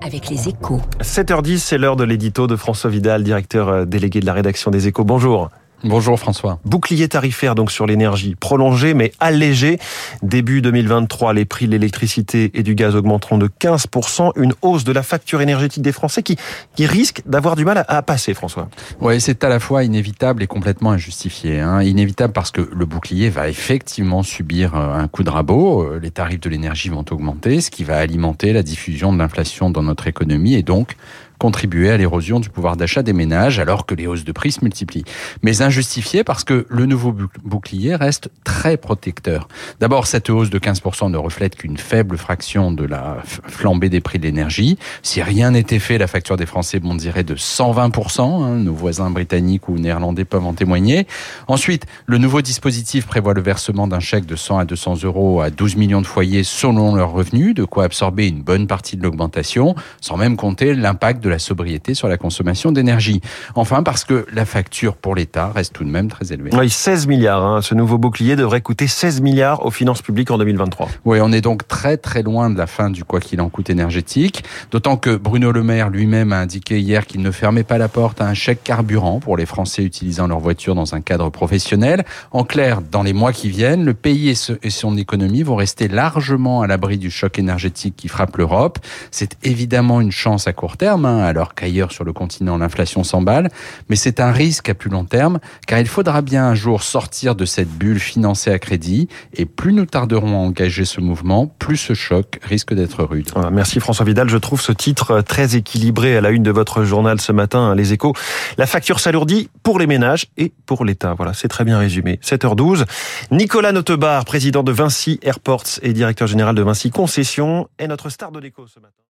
avec 0.00 0.28
les 0.28 0.48
échos. 0.48 0.80
7h10, 1.00 1.58
c'est 1.58 1.78
l'heure 1.78 1.96
de 1.96 2.04
l'édito 2.04 2.46
de 2.46 2.56
François 2.56 2.90
Vidal, 2.90 3.22
directeur 3.22 3.68
euh, 3.68 3.84
délégué 3.84 4.20
de 4.20 4.26
la 4.26 4.32
rédaction 4.32 4.70
des 4.70 4.88
échos. 4.88 5.04
Bonjour. 5.04 5.50
Bonjour 5.84 6.16
François. 6.16 6.60
Bouclier 6.64 7.08
tarifaire 7.08 7.56
donc 7.56 7.72
sur 7.72 7.86
l'énergie, 7.86 8.36
prolongé 8.36 8.94
mais 8.94 9.10
allégé. 9.18 9.78
Début 10.22 10.62
2023, 10.62 11.32
les 11.34 11.44
prix 11.44 11.66
de 11.66 11.72
l'électricité 11.72 12.52
et 12.54 12.62
du 12.62 12.76
gaz 12.76 12.94
augmenteront 12.94 13.36
de 13.36 13.48
15%. 13.48 14.30
Une 14.36 14.54
hausse 14.62 14.84
de 14.84 14.92
la 14.92 15.02
facture 15.02 15.40
énergétique 15.40 15.82
des 15.82 15.90
Français 15.90 16.22
qui, 16.22 16.36
qui 16.76 16.86
risque 16.86 17.22
d'avoir 17.26 17.56
du 17.56 17.64
mal 17.64 17.84
à, 17.88 18.02
passer, 18.02 18.32
François. 18.32 18.68
Oui, 19.00 19.20
c'est 19.20 19.42
à 19.42 19.48
la 19.48 19.58
fois 19.58 19.82
inévitable 19.82 20.44
et 20.44 20.46
complètement 20.46 20.92
injustifié. 20.92 21.58
Hein. 21.58 21.82
Inévitable 21.82 22.32
parce 22.32 22.52
que 22.52 22.60
le 22.72 22.86
bouclier 22.86 23.28
va 23.28 23.48
effectivement 23.48 24.22
subir 24.22 24.76
euh, 24.76 24.94
un 24.94 25.08
coup 25.08 25.24
de 25.24 25.30
rabot. 25.30 25.82
Euh, 25.82 25.98
les 26.00 26.12
tarifs 26.12 26.40
de 26.40 26.48
l'énergie 26.48 26.90
vont 26.90 27.04
augmenter, 27.10 27.60
ce 27.60 27.72
qui 27.72 27.82
va 27.82 27.96
alimenter 27.96 28.52
la 28.52 28.62
diffusion 28.62 29.12
de 29.12 29.18
l'inflation 29.18 29.70
dans 29.70 29.82
notre 29.82 30.06
économie 30.06 30.54
et 30.54 30.62
donc 30.62 30.96
contribuer 31.42 31.90
à 31.90 31.96
l'érosion 31.96 32.38
du 32.38 32.50
pouvoir 32.50 32.76
d'achat 32.76 33.02
des 33.02 33.12
ménages 33.12 33.58
alors 33.58 33.84
que 33.84 33.96
les 33.96 34.06
hausses 34.06 34.22
de 34.22 34.30
prix 34.30 34.52
se 34.52 34.60
multiplient. 34.62 35.02
Mais 35.42 35.60
injustifié 35.60 36.22
parce 36.22 36.44
que 36.44 36.66
le 36.68 36.86
nouveau 36.86 37.12
bouclier 37.42 37.96
reste 37.96 38.30
très 38.44 38.76
protecteur. 38.76 39.48
D'abord, 39.80 40.06
cette 40.06 40.30
hausse 40.30 40.50
de 40.50 40.60
15% 40.60 41.10
ne 41.10 41.16
reflète 41.16 41.56
qu'une 41.56 41.78
faible 41.78 42.16
fraction 42.16 42.70
de 42.70 42.84
la 42.84 43.16
flambée 43.24 43.88
des 43.88 44.00
prix 44.00 44.20
de 44.20 44.22
l'énergie. 44.22 44.78
Si 45.02 45.20
rien 45.20 45.50
n'était 45.50 45.80
fait, 45.80 45.98
la 45.98 46.06
facture 46.06 46.36
des 46.36 46.46
Français 46.46 46.78
bondirait 46.78 47.24
de 47.24 47.34
120%. 47.34 48.20
Hein, 48.20 48.54
nos 48.58 48.74
voisins 48.74 49.10
britanniques 49.10 49.68
ou 49.68 49.76
néerlandais 49.78 50.24
peuvent 50.24 50.46
en 50.46 50.52
témoigner. 50.52 51.08
Ensuite, 51.48 51.86
le 52.06 52.18
nouveau 52.18 52.40
dispositif 52.40 53.04
prévoit 53.08 53.34
le 53.34 53.42
versement 53.42 53.88
d'un 53.88 53.98
chèque 53.98 54.26
de 54.26 54.36
100 54.36 54.58
à 54.58 54.64
200 54.64 55.02
euros 55.02 55.40
à 55.40 55.50
12 55.50 55.74
millions 55.74 56.02
de 56.02 56.06
foyers 56.06 56.44
selon 56.44 56.94
leurs 56.94 57.10
revenus, 57.10 57.52
de 57.52 57.64
quoi 57.64 57.82
absorber 57.82 58.28
une 58.28 58.42
bonne 58.42 58.68
partie 58.68 58.96
de 58.96 59.02
l'augmentation, 59.02 59.74
sans 60.00 60.16
même 60.16 60.36
compter 60.36 60.76
l'impact 60.76 61.20
de 61.20 61.31
la 61.32 61.40
sobriété 61.40 61.94
sur 61.94 62.06
la 62.06 62.16
consommation 62.16 62.70
d'énergie. 62.70 63.20
Enfin, 63.56 63.82
parce 63.82 64.04
que 64.04 64.26
la 64.32 64.44
facture 64.44 64.94
pour 64.94 65.14
l'État 65.16 65.50
reste 65.52 65.72
tout 65.72 65.84
de 65.84 65.90
même 65.90 66.08
très 66.08 66.32
élevée. 66.32 66.50
Oui, 66.52 66.70
16 66.70 67.06
milliards. 67.08 67.44
Hein. 67.44 67.62
Ce 67.62 67.74
nouveau 67.74 67.98
bouclier 67.98 68.36
devrait 68.36 68.60
coûter 68.60 68.86
16 68.86 69.20
milliards 69.20 69.66
aux 69.66 69.70
finances 69.70 70.02
publiques 70.02 70.30
en 70.30 70.38
2023. 70.38 70.88
Oui, 71.04 71.18
on 71.20 71.32
est 71.32 71.40
donc 71.40 71.66
très 71.66 71.96
très 71.96 72.22
loin 72.22 72.50
de 72.50 72.58
la 72.58 72.66
fin 72.66 72.90
du 72.90 73.04
quoi 73.04 73.20
qu'il 73.20 73.40
en 73.40 73.48
coûte 73.48 73.70
énergétique. 73.70 74.44
D'autant 74.70 74.96
que 74.96 75.16
Bruno 75.16 75.50
Le 75.50 75.62
Maire 75.62 75.88
lui-même 75.88 76.32
a 76.32 76.38
indiqué 76.38 76.78
hier 76.78 77.06
qu'il 77.06 77.22
ne 77.22 77.30
fermait 77.30 77.64
pas 77.64 77.78
la 77.78 77.88
porte 77.88 78.20
à 78.20 78.26
un 78.28 78.34
chèque 78.34 78.62
carburant 78.62 79.18
pour 79.18 79.36
les 79.36 79.46
Français 79.46 79.82
utilisant 79.82 80.26
leur 80.26 80.38
voiture 80.38 80.74
dans 80.74 80.94
un 80.94 81.00
cadre 81.00 81.30
professionnel. 81.30 82.04
En 82.30 82.44
clair, 82.44 82.80
dans 82.82 83.02
les 83.02 83.14
mois 83.14 83.32
qui 83.32 83.48
viennent, 83.48 83.84
le 83.84 83.94
pays 83.94 84.28
et 84.30 84.70
son 84.70 84.96
économie 84.96 85.42
vont 85.42 85.56
rester 85.56 85.88
largement 85.88 86.62
à 86.62 86.66
l'abri 86.66 86.98
du 86.98 87.10
choc 87.10 87.38
énergétique 87.38 87.96
qui 87.96 88.08
frappe 88.08 88.36
l'Europe. 88.36 88.78
C'est 89.10 89.36
évidemment 89.42 90.00
une 90.00 90.12
chance 90.12 90.46
à 90.46 90.52
court 90.52 90.76
terme, 90.76 91.06
alors 91.20 91.54
qu'ailleurs 91.54 91.92
sur 91.92 92.04
le 92.04 92.12
continent 92.12 92.58
l'inflation 92.58 93.04
s'emballe, 93.04 93.48
mais 93.88 93.96
c'est 93.96 94.20
un 94.20 94.32
risque 94.32 94.68
à 94.68 94.74
plus 94.74 94.90
long 94.90 95.04
terme, 95.04 95.38
car 95.66 95.78
il 95.78 95.88
faudra 95.88 96.22
bien 96.22 96.46
un 96.46 96.54
jour 96.54 96.82
sortir 96.82 97.34
de 97.34 97.44
cette 97.44 97.68
bulle 97.68 98.00
financée 98.00 98.50
à 98.50 98.58
crédit, 98.58 99.08
et 99.34 99.44
plus 99.44 99.72
nous 99.72 99.86
tarderons 99.86 100.34
à 100.34 100.46
engager 100.46 100.84
ce 100.84 101.00
mouvement, 101.00 101.46
plus 101.46 101.76
ce 101.76 101.94
choc 101.94 102.38
risque 102.42 102.74
d'être 102.74 103.04
rude. 103.04 103.30
merci 103.50 103.80
François 103.80 104.06
Vidal, 104.06 104.28
je 104.28 104.38
trouve 104.38 104.60
ce 104.60 104.72
titre 104.72 105.20
très 105.20 105.56
équilibré 105.56 106.16
à 106.16 106.20
la 106.20 106.30
une 106.30 106.42
de 106.42 106.50
votre 106.50 106.84
journal 106.84 107.20
ce 107.20 107.32
matin, 107.32 107.60
hein, 107.60 107.74
Les 107.74 107.92
Échos. 107.92 108.14
La 108.58 108.66
facture 108.66 109.00
s'alourdit 109.00 109.48
pour 109.62 109.78
les 109.78 109.86
ménages 109.86 110.26
et 110.36 110.52
pour 110.66 110.84
l'État. 110.84 111.14
Voilà, 111.14 111.32
c'est 111.34 111.48
très 111.48 111.64
bien 111.64 111.78
résumé. 111.78 112.18
7h12. 112.22 112.84
Nicolas 113.30 113.72
Notebar, 113.72 114.24
président 114.24 114.62
de 114.62 114.72
Vinci 114.72 115.18
Airports 115.22 115.78
et 115.82 115.92
directeur 115.92 116.28
général 116.28 116.54
de 116.54 116.62
Vinci 116.62 116.90
Concessions, 116.90 117.68
est 117.78 117.88
notre 117.88 118.08
star 118.08 118.32
de 118.32 118.40
l'écho 118.40 118.66
ce 118.66 118.80
matin. 118.80 118.94